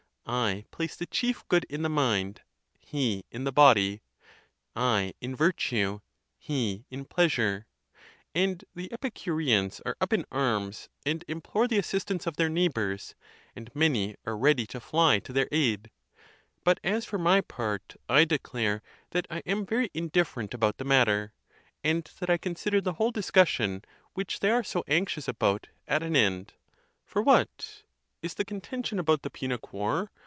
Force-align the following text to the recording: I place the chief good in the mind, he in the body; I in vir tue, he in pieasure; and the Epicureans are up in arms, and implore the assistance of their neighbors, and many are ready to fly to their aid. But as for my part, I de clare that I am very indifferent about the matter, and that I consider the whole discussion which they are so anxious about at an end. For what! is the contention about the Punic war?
I 0.27 0.63
place 0.71 0.95
the 0.95 1.07
chief 1.07 1.45
good 1.49 1.65
in 1.65 1.81
the 1.81 1.89
mind, 1.89 2.39
he 2.79 3.25
in 3.31 3.43
the 3.43 3.51
body; 3.51 4.01
I 4.77 5.13
in 5.19 5.35
vir 5.35 5.51
tue, 5.51 6.01
he 6.37 6.85
in 6.89 7.03
pieasure; 7.03 7.65
and 8.33 8.63
the 8.73 8.89
Epicureans 8.93 9.81
are 9.85 9.97
up 9.99 10.13
in 10.13 10.23
arms, 10.31 10.87
and 11.05 11.25
implore 11.27 11.67
the 11.67 11.79
assistance 11.79 12.25
of 12.27 12.37
their 12.37 12.47
neighbors, 12.47 13.13
and 13.57 13.75
many 13.75 14.15
are 14.25 14.37
ready 14.37 14.65
to 14.67 14.79
fly 14.79 15.19
to 15.19 15.33
their 15.33 15.49
aid. 15.51 15.91
But 16.63 16.79
as 16.81 17.03
for 17.03 17.17
my 17.17 17.41
part, 17.41 17.97
I 18.07 18.23
de 18.23 18.39
clare 18.39 18.81
that 19.09 19.27
I 19.29 19.39
am 19.39 19.65
very 19.65 19.89
indifferent 19.93 20.53
about 20.53 20.77
the 20.77 20.85
matter, 20.85 21.33
and 21.83 22.09
that 22.21 22.29
I 22.29 22.37
consider 22.37 22.79
the 22.79 22.93
whole 22.93 23.11
discussion 23.11 23.83
which 24.13 24.39
they 24.39 24.51
are 24.51 24.63
so 24.63 24.85
anxious 24.87 25.27
about 25.27 25.67
at 25.89 26.01
an 26.03 26.15
end. 26.15 26.53
For 27.03 27.21
what! 27.21 27.83
is 28.21 28.35
the 28.35 28.45
contention 28.45 28.99
about 28.99 29.23
the 29.23 29.29
Punic 29.31 29.73
war? 29.73 30.11